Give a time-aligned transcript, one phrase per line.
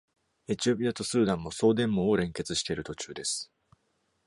[0.47, 3.51] エチオピアとスーダンも、送電網を連結している途中です。